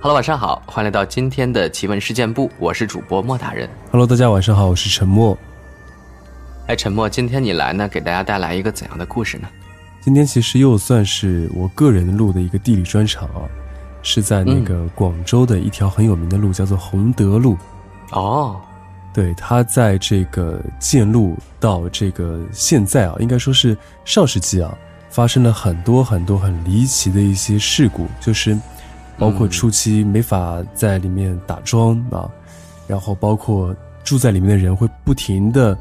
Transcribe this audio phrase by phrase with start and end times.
[0.00, 3.68] Hello，晚上好，欢迎来到今天的奇闻事件部，我是主播莫大人。
[3.92, 5.38] Hello，大家晚上好，我是陈默。
[6.66, 9.48] 哎，陈默，今天你来呢，给大家带来一个怎样的故事呢？
[10.00, 13.46] 今天其实又算是我个人录的一个地理专场啊，
[14.02, 17.56] 是在那个广州的一条很有名的路，叫做洪德路。
[18.10, 18.60] 哦，
[19.18, 24.72] 对，他在这个建路到这个现在啊，应该说是上世纪啊，
[25.10, 28.56] 发生了很多很多很离奇的一些事故，就是。
[29.18, 32.30] 包括初期没法在里面打桩啊，
[32.86, 33.74] 然后包括
[34.04, 35.76] 住在里面的人会不停的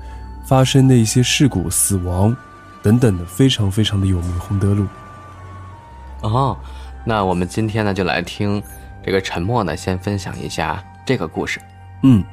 [0.48, 2.36] 发生的一些事故、死亡
[2.82, 4.40] 等等的，非常非常的有名。
[4.40, 4.88] 洪德路。
[6.24, 6.58] 哦，
[7.06, 8.60] 那我们今天呢就来听
[9.06, 11.62] 这个沉默呢先分享一下这个故事。
[12.02, 12.24] 嗯，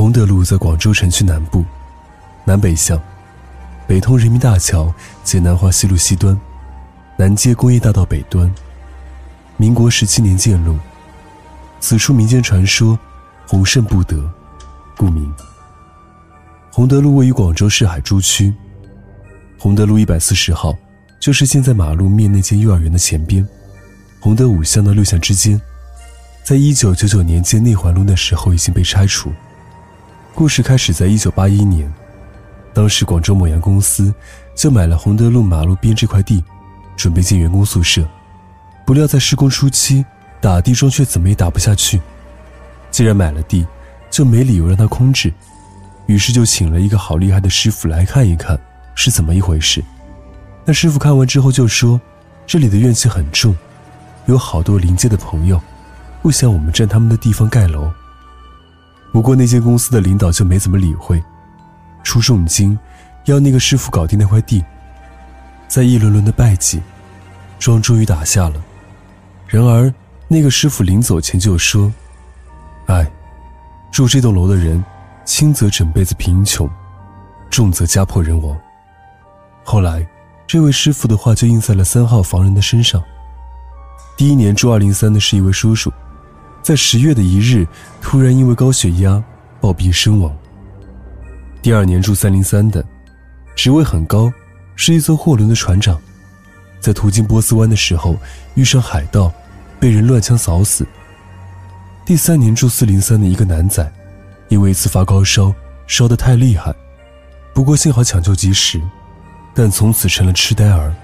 [0.00, 1.62] 洪德路在广州城区南部，
[2.46, 2.98] 南北向，
[3.86, 4.90] 北通人民大桥
[5.22, 6.34] 及南华西路西端。
[7.18, 8.50] 南接工业大道北端，
[9.58, 10.78] 民国十七年建路。
[11.80, 12.98] 此处民间传说，
[13.46, 14.16] 洪圣不得，
[14.96, 15.30] 故名。
[16.72, 18.54] 洪德路位于广州市海珠区。
[19.58, 20.74] 洪德路一百四十号，
[21.20, 23.46] 就是现在马路面那间幼儿园的前边。
[24.18, 25.60] 洪德五巷到六巷之间，
[26.42, 29.30] 在一九九九年建内环路的时候已经被拆除。
[30.34, 31.92] 故事开始在一九八一年，
[32.72, 34.12] 当时广州某洋公司
[34.54, 36.42] 就买了洪德路马路边这块地。
[36.96, 38.06] 准备建员工宿舍，
[38.84, 40.04] 不料在施工初期
[40.38, 41.98] 打地桩却怎么也打不下去。
[42.90, 43.66] 既然买了地，
[44.10, 45.32] 就没理由让它空置，
[46.04, 48.60] 于是就请了一个好厉害的师傅来看一看
[48.94, 49.82] 是怎么一回事。
[50.66, 51.98] 那师傅看完之后就说
[52.46, 53.56] ：“这里的怨气很重，
[54.26, 55.58] 有好多临街的朋友，
[56.20, 57.90] 不想我们占他们的地方盖楼。”
[59.12, 61.22] 不过那间公司的领导就没怎么理会，
[62.02, 62.78] 出重金
[63.24, 64.64] 要那个师傅搞定那块地。
[65.66, 66.80] 在一轮轮的拜祭，
[67.58, 68.62] 桩终于打下了。
[69.46, 69.92] 然而，
[70.26, 71.92] 那个师傅临走前就说
[72.86, 73.08] ：“哎，
[73.92, 74.84] 住这栋楼的人，
[75.24, 76.68] 轻则整辈子贫穷，
[77.50, 78.56] 重则家破人亡。”
[79.62, 80.04] 后来，
[80.46, 83.02] 这位师傅的话就印在了三号房人的身上。
[84.16, 85.92] 第一年住二零三的是一位叔叔，
[86.62, 87.66] 在十月的一日，
[88.00, 89.22] 突然因为高血压
[89.60, 90.34] 暴毙身亡。
[91.62, 92.84] 第二年住三零三的，
[93.54, 94.32] 职位很高。
[94.76, 96.00] 是一艘货轮的船长，
[96.80, 98.16] 在途经波斯湾的时候
[98.54, 99.30] 遇上海盗，
[99.78, 100.86] 被人乱枪扫死。
[102.06, 103.86] 第三年住四零三的一个男仔，
[104.48, 105.52] 因为一次发高烧，
[105.86, 106.74] 烧得太厉害，
[107.52, 108.80] 不过幸好抢救及时，
[109.54, 110.94] 但从此成了痴呆儿，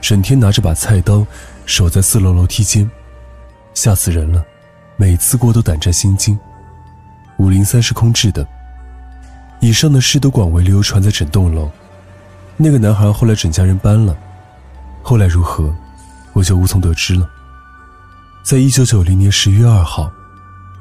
[0.00, 1.26] 整天拿着把菜刀
[1.66, 2.88] 守在四楼楼梯间，
[3.74, 4.44] 吓死人了，
[5.00, 6.38] 每次过都胆战心惊。
[7.38, 8.46] 五零三是空置的，
[9.58, 11.70] 以上的事都广为流传在整栋楼。
[12.58, 14.14] 那个男孩后来整家人搬了，
[15.02, 15.74] 后来如何，
[16.34, 17.26] 我就无从得知了。
[18.42, 20.12] 在一九九零年十月二号，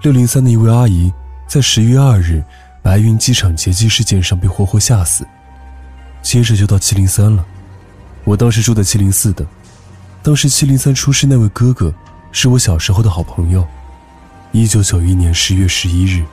[0.02, 1.10] 六零三的一位阿姨
[1.48, 2.44] 在十月二日
[2.82, 5.26] 白云机场劫机事件上被活活吓死。
[6.22, 7.46] 接着就到七零三了，
[8.26, 9.46] 我当时住在七零四的，
[10.22, 11.94] 当时七零三出事那位哥哥
[12.34, 13.66] 是我小时候的好朋友。
[14.52, 16.26] 一九九一年十月十一日，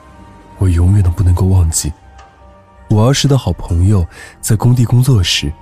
[0.57, 1.91] 我永远都不能够忘记。
[2.89, 4.05] 我儿时的好朋友
[4.41, 5.53] 在工地工作时，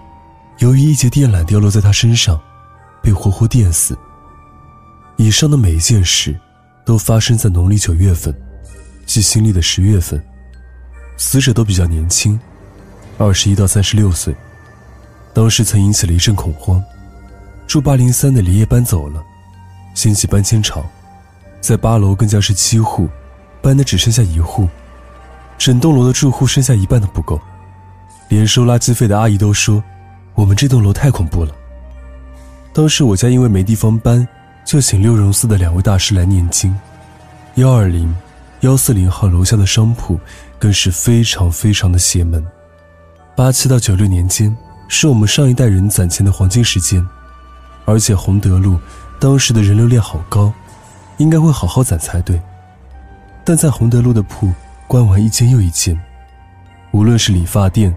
[0.60, 2.40] 由于一节电缆掉落在他身上，
[3.02, 3.98] 被活活电死。
[5.18, 6.34] 以上的每一件事，
[6.86, 8.34] 都发生在农历九月份，
[9.06, 10.24] 即新历的十月份。
[11.18, 12.40] 死者都比较年轻，
[13.18, 14.34] 二十一到三十六岁。
[15.34, 16.82] 当时曾引起了一阵恐慌。
[17.68, 19.22] 住八零三的连夜搬走了，
[19.94, 20.86] 掀起搬迁潮，
[21.66, 23.10] 在八楼更加是七户，
[23.60, 24.70] 搬的只剩下一户。
[25.58, 27.42] 整栋楼的住户剩下一半都不够，
[28.30, 29.84] 连收垃圾费的阿姨都说
[30.36, 31.52] ：“我们这栋楼太恐怖了。”
[32.72, 34.28] 当时我家因为没地方搬，
[34.64, 36.78] 就请六榕寺的两位大师来念经。
[37.56, 38.14] 幺二零、
[38.60, 40.20] 幺四零号楼下的商铺
[40.60, 42.46] 更是非常非常的邪门。
[43.36, 44.56] 八七到九六年间
[44.88, 47.06] 是我们上一代人攒钱的黄金时间，
[47.86, 48.78] 而且洪德路
[49.20, 50.54] 当时的人流量好高，
[51.18, 52.42] 应该会好好攒才对。
[53.44, 54.52] 但在洪德路的铺。
[54.88, 56.00] 关完一间又一间，
[56.92, 57.94] 无论是理发店、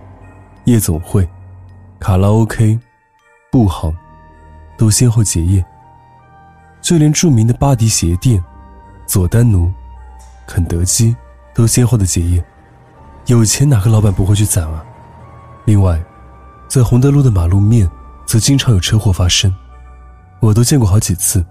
[0.65, 1.29] 夜总会、
[1.99, 2.79] 卡拉 OK、
[3.53, 3.95] 布行，
[4.79, 5.63] 都先后结业。
[6.81, 8.43] 就连著名的巴迪鞋店、
[9.07, 9.71] 佐丹奴、
[10.47, 11.15] 肯德基
[11.53, 12.43] 都先后的结业。
[13.27, 14.83] 有钱哪个老板不会去攒啊？
[15.67, 16.03] 另外，
[16.69, 17.87] 在洪德路的马路面，
[18.25, 19.55] 则经常有车祸发生，
[20.41, 21.45] 我都见过好几次。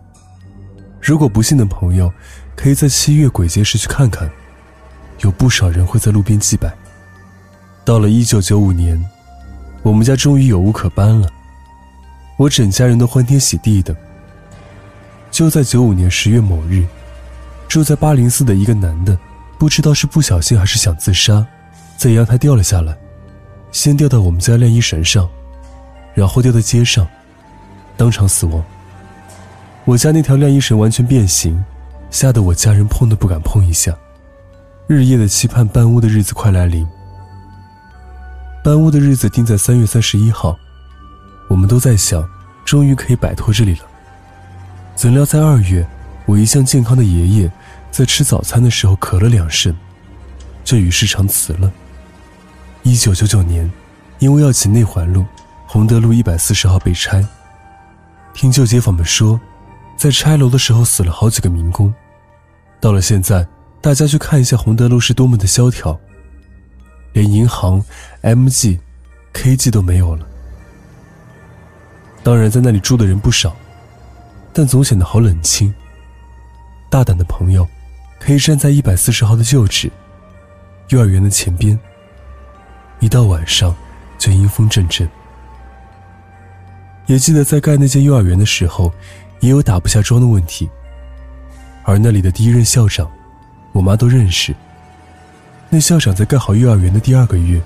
[1.02, 2.12] 如果不信的朋友，
[2.56, 4.30] 可以在七月鬼节时去看看。
[5.22, 6.72] 有不少人会在路边祭拜。
[7.84, 9.04] 到了一九九五年，
[9.82, 11.28] 我们家终于有屋可搬了，
[12.38, 13.96] 我整家人都欢天喜地的。
[15.32, 16.86] 就在九五年十月某日，
[17.68, 19.18] 住在八零四的一个男的，
[19.58, 21.46] 不知道是不小心还是想自杀，
[21.98, 22.96] 在阳台掉了下来，
[23.72, 25.28] 先掉到我们家晾衣绳上，
[26.14, 27.08] 然后掉在街上，
[27.96, 28.64] 当场死亡。
[29.88, 31.64] 我家那条晾衣绳完全变形，
[32.12, 33.96] 吓得我家人碰都不敢碰一下，
[34.86, 36.86] 日夜的期盼搬屋的日子快来临。
[38.62, 40.60] 搬屋的日子定在三月三十一号，
[41.48, 42.28] 我们都在想，
[42.66, 43.86] 终于可以摆脱这里了。
[44.94, 45.88] 怎料在二月，
[46.26, 47.52] 我一向健康的爷爷，
[47.90, 49.74] 在吃早餐的时候咳了两声，
[50.66, 51.72] 就与世长辞了。
[52.84, 53.72] 一九九九年，
[54.20, 55.24] 因为要起内环路，
[55.66, 57.26] 洪德路一百四十号被拆。
[58.34, 59.40] 听旧街坊们说，
[59.98, 61.92] 在拆楼的时候死了好几个民工。
[62.80, 63.46] 到了现在，
[63.82, 66.00] 大家去看一下洪德路是多么的萧条。
[67.14, 67.84] 连银行、
[68.22, 68.78] MG、
[69.34, 70.28] KG 都没有了。
[72.22, 73.56] 当然，在那里住的人不少，
[74.54, 75.74] 但总显得好冷清。
[76.92, 77.68] 大胆的朋友，
[78.20, 79.92] 可以站在一百四十号的旧址
[80.90, 81.78] 幼儿园的前边。
[83.00, 83.76] 一到晚上，
[84.20, 85.10] 就阴风阵阵。
[87.08, 88.94] 也记得在盖那间幼儿园的时候，
[89.40, 90.70] 也有打不下桩的问题。
[91.84, 93.10] 而那里的第一任校长，
[93.72, 94.54] 我妈都认识。
[95.70, 97.62] 那校长在盖好幼儿园的第二个月，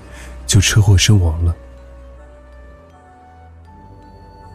[0.46, 1.54] 就车祸身亡了。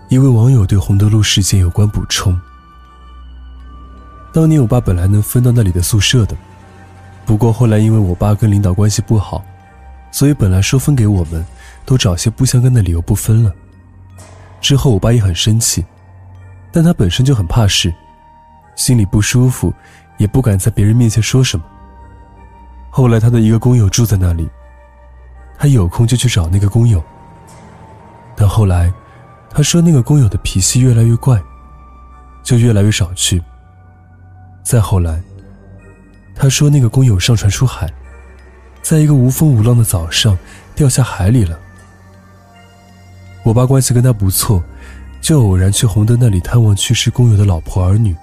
[0.10, 2.40] 一位网友对洪德路事件有关补充：
[4.34, 6.36] 当年我爸本来能分到那里的宿舍的，
[7.26, 9.44] 不过后来因为我爸跟领导关系不好，
[10.12, 11.46] 所以本来说分给我们，
[11.86, 13.54] 都找些不相干的理由不分了。
[14.62, 15.84] 之后我爸也很生气，
[16.78, 17.92] 但他本身就很怕事，
[18.76, 19.74] 心里不舒服，
[20.18, 21.66] 也不敢在别人面前说什么。
[22.92, 24.48] 后来，他的一个工友住在那里，
[25.58, 27.04] 他有空就去找那个工友。
[28.36, 28.94] 但后来，
[29.50, 31.42] 他说那个工友的脾气越来越怪，
[32.44, 33.42] 就越来越少去。
[34.62, 35.20] 再后来，
[36.36, 37.92] 他说那个工友上船出海，
[38.84, 40.38] 在一个无风无浪的早上
[40.76, 41.58] 掉下海里了。
[43.42, 44.64] 我爸关系跟他不错，
[45.22, 48.16] 就偶然去洪德那里探望去世工友的老婆儿女。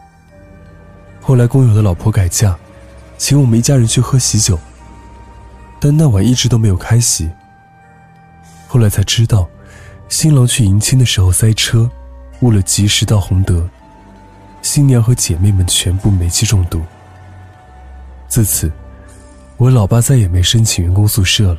[1.20, 2.56] 后来，工友的老婆改嫁。
[3.17, 4.58] 请我们一家人去喝喜酒，
[5.81, 7.31] 但那晚一直都没有开席。
[8.67, 9.49] 后来才知道，
[10.08, 11.88] 新郎去迎亲的时候塞车，
[12.41, 13.67] 误了及时到洪德，
[14.62, 16.82] 新娘和姐妹们全部煤气中毒。
[18.29, 18.70] 自此，
[19.56, 21.58] 我老爸再也没申请员工宿舍了。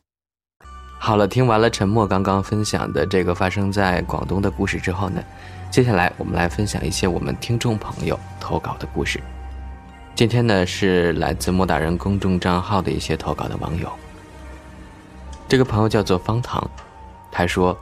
[1.03, 5.19] 好了，听完了沉默刚刚分享的这个发生在广东的故事之后呢，
[5.71, 9.19] 接下来我们来分享一些我们听众朋友投稿的故事。
[10.13, 13.91] 今天呢是来自莫大人公众账号的一些投稿的网友。
[15.47, 16.69] 这个朋友叫做方糖，
[17.31, 17.75] 他说：“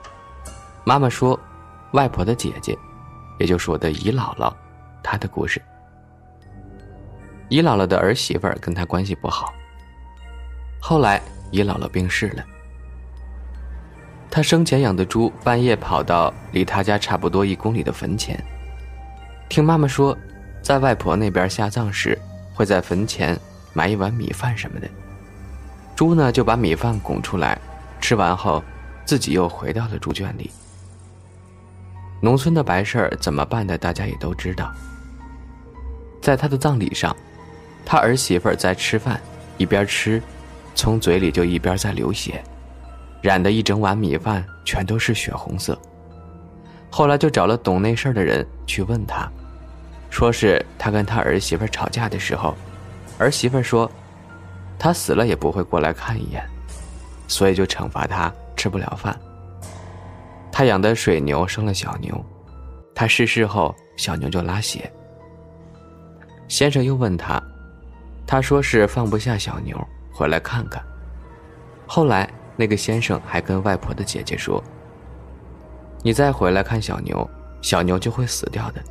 [0.86, 1.38] 妈妈说，
[1.92, 2.74] 外婆的姐姐，
[3.38, 4.54] 也就是我的姨姥姥，
[5.04, 5.62] 她的故事。
[7.50, 9.54] 姨姥姥的儿媳妇儿跟她关系不好。
[10.80, 12.46] 后来姨姥姥病逝了，
[14.32, 18.42] 他生前养的猪半夜跑到离他家差不多一公里的坟前，
[19.50, 20.18] 听妈妈说，
[20.62, 22.18] 在外婆那边下葬时。”
[22.60, 23.40] 会在坟前
[23.72, 24.88] 埋一碗米饭什么的，
[25.96, 27.58] 猪呢就把米饭拱出来，
[28.02, 28.62] 吃完后，
[29.06, 30.52] 自己又回到了猪圈里。
[32.20, 34.74] 农村的白事儿怎么办的，大家也都知道。
[36.22, 37.16] 在他的葬礼上，
[37.86, 39.22] 他儿媳妇在吃饭，
[39.58, 40.22] 一边吃，
[40.76, 42.44] 从嘴里就一边在流血，
[43.22, 45.78] 染的一整碗米饭全都是血红色。
[46.90, 49.30] 后来就找了懂那事儿的人去问他。
[50.10, 52.56] 说是他跟他儿媳妇吵架的时候，
[53.20, 53.90] 儿媳妇说，
[54.80, 56.44] 他死了也不会过来看一眼，
[57.28, 59.16] 所以就惩罚他吃不了饭。
[60.52, 62.26] 他养的水牛生了小牛，
[62.96, 64.92] 他逝世后小牛就拉血。
[66.48, 67.42] 先生又问他，
[68.26, 69.78] 他说是放不下小牛，
[70.12, 70.84] 回来看看。
[71.86, 72.29] 后来
[72.60, 74.62] 那个先生还跟外婆的姐姐说，
[76.04, 77.26] 你再回来看小牛，
[77.62, 78.84] 小牛就会死掉的。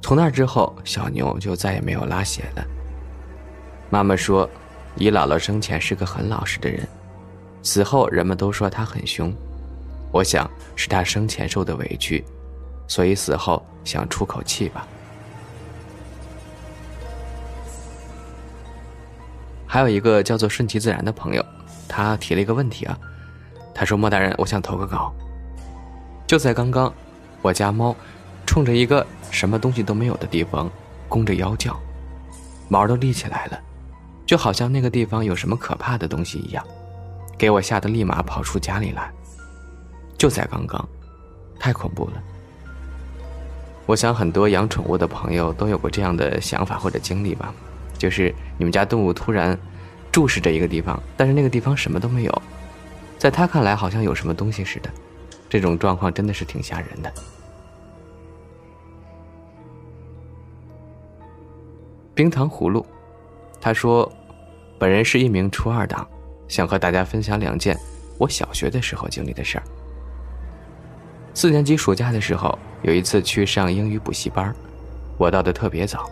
[0.00, 2.64] 从那之后，小牛就再也没有拉血了。
[3.90, 4.48] 妈妈说，
[4.94, 6.88] 姨姥姥生前是个很老实的人，
[7.62, 9.30] 死后人们都说她很凶。
[10.10, 12.24] 我想是她生前受的委屈，
[12.88, 14.88] 所以死后想出口气吧。
[19.66, 21.44] 还有一个叫做顺其自然的朋友，
[21.88, 22.98] 他提了一个问题啊，
[23.74, 25.12] 他说：“莫大人，我想投个稿。”
[26.26, 26.92] 就在刚刚，
[27.42, 27.94] 我家猫
[28.44, 30.70] 冲着一个什么东西都没有的地方
[31.08, 31.78] 弓着腰叫，
[32.68, 33.60] 毛都立起来了，
[34.26, 36.64] 就好像那个地方有什么可怕的东西一样，
[37.38, 39.10] 给我吓得立马跑出家里来。
[40.18, 40.88] 就在刚刚，
[41.58, 42.22] 太恐怖了。
[43.86, 47.54] 我想很多养宠物的朋友都有过这样的想法或者经历吧。
[47.96, 49.56] 就是你们家动物突然
[50.16, 52.42] 注视着一个地方，但是那个地方什么都没有，
[53.18, 54.88] 在他看来好像有什么东西似的，
[55.46, 57.12] 这种状况真的是挺吓人的。
[62.14, 62.86] 冰糖葫芦，
[63.60, 64.10] 他说，
[64.78, 66.08] 本人是一名初二党，
[66.48, 67.78] 想和大家分享两件
[68.16, 69.64] 我小学的时候经历的事儿。
[71.34, 74.56] 四年级暑假的时候，有一次去上英语补习班，
[75.18, 76.10] 我到的特别早。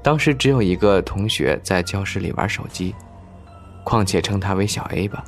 [0.00, 2.94] 当时只有一个同学在教室里玩手机，
[3.86, 5.22] 况且称他为小 A 吧。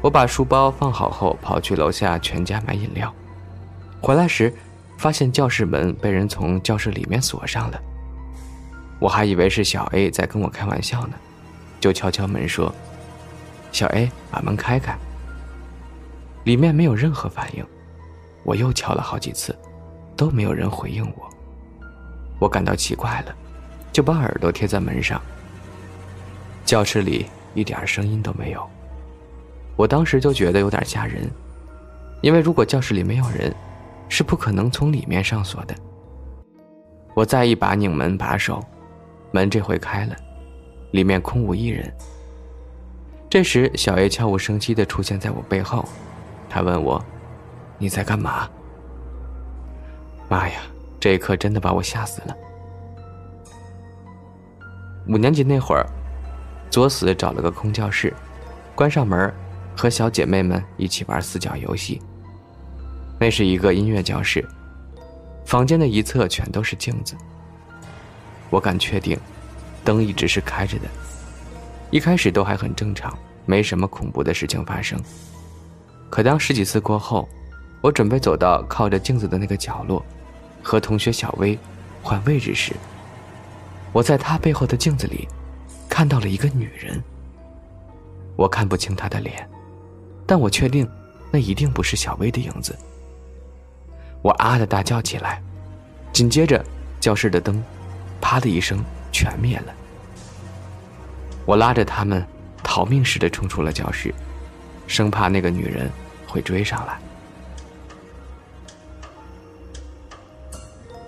[0.00, 3.12] 我把书包放好后，跑去楼下全家买饮料。
[4.00, 4.54] 回来时，
[4.96, 7.82] 发现教室门被人从教室里面锁上了。
[9.00, 11.14] 我还以为是小 A 在跟我开玩笑呢，
[11.80, 12.72] 就敲敲门说
[13.72, 14.96] ：“小 A，把门开开。”
[16.44, 17.66] 里面没有任何反应。
[18.44, 19.52] 我又敲了好几次，
[20.16, 21.28] 都没有人回应我。
[22.38, 23.34] 我感到奇怪了。
[23.92, 25.20] 就把耳朵贴在门上。
[26.64, 28.68] 教室里一点声音都没有，
[29.76, 31.28] 我当时就觉得有点吓人，
[32.20, 33.52] 因为如果教室里没有人，
[34.10, 35.74] 是不可能从里面上锁的。
[37.14, 38.62] 我再一把拧门把手，
[39.32, 40.14] 门这回开了，
[40.90, 41.90] 里面空无一人。
[43.30, 45.82] 这时，小 A 悄无声息地出现在我背后，
[46.50, 47.02] 他问我
[47.78, 48.48] ：“你在干嘛？”
[50.28, 50.60] 妈呀，
[51.00, 52.36] 这一刻真的把我吓死了。
[55.08, 55.86] 五年级那会儿，
[56.70, 58.12] 作死找了个空教室，
[58.74, 59.32] 关上门，
[59.76, 62.00] 和小姐妹们一起玩四角游戏。
[63.18, 64.46] 那是一个音乐教室，
[65.44, 67.14] 房间的一侧全都是镜子。
[68.50, 69.18] 我敢确定，
[69.84, 70.84] 灯一直是开着的。
[71.90, 75.00] 一开始都还很正常，没什么恐怖的事情发生。
[76.10, 77.28] 可当十几次过后，
[77.80, 80.04] 我准备走到靠着镜子的那个角落，
[80.62, 81.58] 和同学小薇
[82.02, 82.74] 换位置时，
[83.92, 85.26] 我在她背后的镜子里，
[85.96, 87.02] 看到了一个女人。
[88.36, 89.48] 我看不清她的脸，
[90.26, 90.86] 但我确定，
[91.30, 92.76] 那一定不是小薇的影子。
[94.20, 95.42] 我啊的大叫起来，
[96.12, 96.62] 紧接着，
[97.00, 97.64] 教室的灯，
[98.20, 99.72] 啪的一声全灭了。
[101.46, 102.22] 我拉着他们，
[102.62, 104.14] 逃命似的冲出了教室，
[104.86, 105.90] 生怕那个女人
[106.28, 106.98] 会追上来。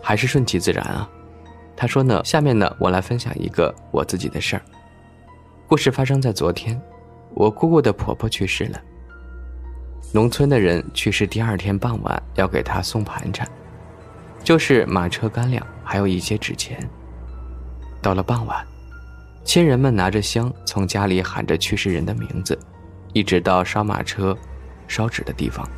[0.01, 1.07] 还是顺其自然啊。
[1.77, 4.63] 他说呢，下面呢，我来分享一个我自己的事儿。
[5.69, 6.81] 故事发生在昨天，
[7.35, 8.81] 我姑姑的婆婆去世了。
[10.13, 13.47] 农村的人去世第二天傍晚要给她送盘缠，
[14.43, 16.89] 就是马车干粮，还有一些纸钱。
[18.01, 18.67] 到了傍晚，
[19.45, 22.59] 亲人们拿着香从家里喊着去世人的名字，
[23.13, 24.35] 一直到烧马车、
[24.87, 25.69] 烧纸的地方。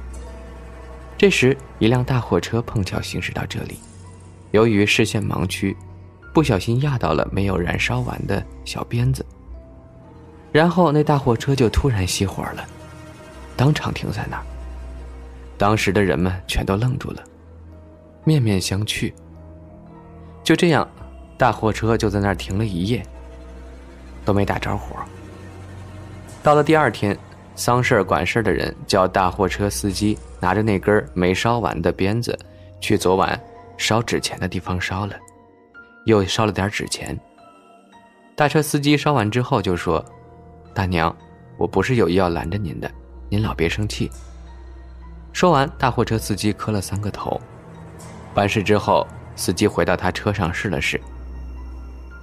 [1.18, 3.76] 这时，一辆大货车碰巧行驶到这里，
[4.52, 5.76] 由于视线盲区。
[6.32, 9.26] 不小心压到了没有燃烧完的小鞭子，
[10.52, 12.64] 然后那大货车就突然熄火了，
[13.56, 14.42] 当场停在那儿。
[15.56, 17.22] 当时的人们全都愣住了，
[18.24, 19.12] 面面相觑。
[20.42, 20.88] 就这样，
[21.36, 23.02] 大货车就在那儿停了一夜，
[24.24, 24.96] 都没打着火。
[26.42, 27.16] 到了第二天，
[27.54, 32.36] 丧事管事的人叫大货车司机拿着那根没烧完的鞭子，
[32.80, 33.38] 去昨晚
[33.76, 35.14] 烧纸钱的地方烧了。
[36.06, 37.18] 又烧了点纸钱。
[38.34, 40.02] 大车司机烧完之后就说
[40.74, 41.14] ：“大娘，
[41.56, 42.90] 我不是有意要拦着您的，
[43.28, 44.10] 您老别生气。”
[45.32, 47.40] 说完，大货车司机磕了三个头。
[48.34, 51.00] 完事之后，司机回到他车上试了试。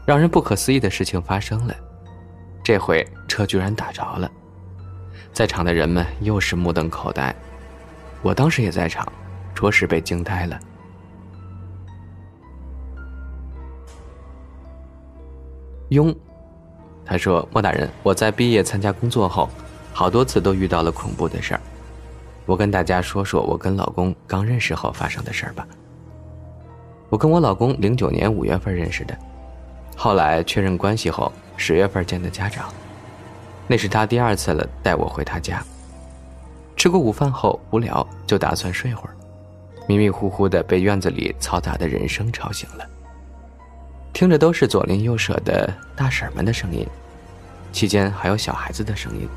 [0.05, 1.75] 让人不可思议的事情发生了，
[2.63, 4.31] 这回车居然打着了。
[5.33, 7.35] 在场的人们又是目瞪口呆，
[8.21, 9.05] 我当时也在场，
[9.53, 10.59] 着实被惊呆了。
[15.89, 16.15] 庸，
[17.07, 19.49] 他说：“莫大人，我在毕业参加工作后，
[19.93, 21.61] 好多次都遇到了恐怖的事儿。
[22.45, 25.65] 我跟大家说说我跟老公刚认识后发生的事儿吧。
[27.09, 29.17] 我跟我老公零九年五月份认识的，
[29.95, 32.67] 后来确认关系后，十月份见的家长，
[33.67, 35.63] 那是他第二次了带我回他家。
[36.75, 39.15] 吃过午饭后无聊，就打算睡会儿，
[39.87, 42.85] 迷迷糊糊的被院子里嘈杂的人声吵醒了。
[44.17, 46.83] 听着都是左邻右舍的大婶们的声音，
[47.71, 49.29] 期间还有小孩子的声音，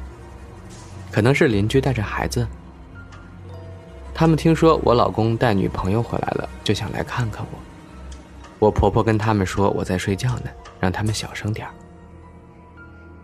[1.12, 2.48] 可能是邻居带着孩子。
[4.14, 7.58] 他们听说我老公带女朋友回来了，就想来看看我。
[8.58, 11.68] 我婆婆跟他们说我在睡觉呢，让他们小声点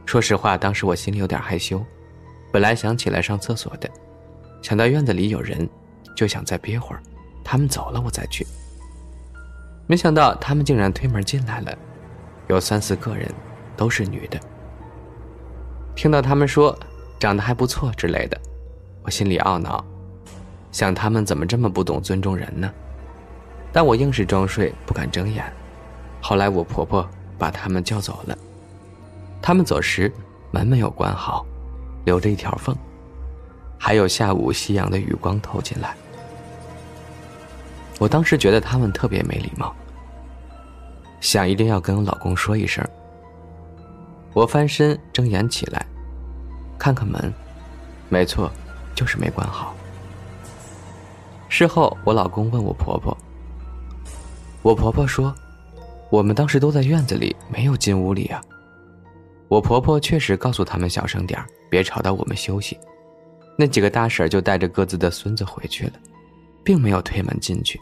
[0.04, 1.82] 说实话，当时我心里有点害羞，
[2.52, 3.88] 本来想起来上厕所的，
[4.60, 5.66] 想到院子里有人，
[6.14, 7.02] 就想再憋会儿，
[7.42, 8.46] 他们走了我再去。
[9.86, 11.78] 没想到他们竟然推门进来了，
[12.48, 13.30] 有三四个人，
[13.76, 14.38] 都是女的。
[15.94, 16.76] 听到他们说
[17.18, 18.38] 长得还不错之类的，
[19.02, 19.84] 我心里懊恼。
[20.72, 22.70] 想他们怎么这么不懂尊重人呢？
[23.72, 25.44] 但我硬是装睡，不敢睁眼。
[26.20, 28.36] 后来我婆婆把他们叫走了。
[29.40, 30.12] 他们走时
[30.50, 31.46] 门没有关好，
[32.04, 32.76] 留着一条缝，
[33.78, 35.94] 还有下午夕阳的余光透进来。
[37.98, 39.74] 我当时觉得他们特别没礼貌，
[41.20, 42.86] 想一定要跟我老公说一声。
[44.34, 45.84] 我翻身睁眼起来，
[46.78, 47.32] 看看门，
[48.10, 48.50] 没错，
[48.94, 49.74] 就是没关好。
[51.48, 53.16] 事后，我老公问我婆婆，
[54.62, 55.34] 我婆婆说
[56.10, 58.42] ：“我们当时都在院子里，没有进屋里啊。”
[59.48, 62.78] 我婆婆确实告诉他们小声点别吵到我们休息。
[63.56, 65.92] 那几个大婶就带着各自的孙子回去了，
[66.66, 67.78] 并没有推门进去。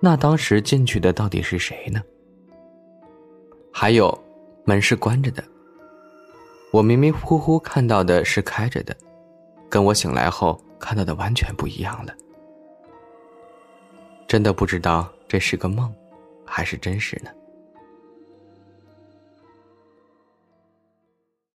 [0.00, 2.02] 那当时进去的到底是谁呢？
[3.72, 4.12] 还有，
[4.64, 5.42] 门是关着的。
[6.72, 8.94] 我迷迷糊糊看到的是开着的，
[9.70, 12.12] 跟我醒来后看到的完全不一样了。
[14.26, 15.94] 真的不知道这是个梦，
[16.44, 17.30] 还是真实呢？